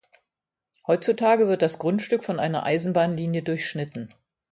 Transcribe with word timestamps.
Heutzutage 0.87 1.47
wird 1.47 1.61
das 1.61 1.77
Grundstück 1.77 2.23
von 2.23 2.39
einer 2.39 2.63
Eisenbahnlinie 2.65 3.43
durchschnitten. 3.43 4.09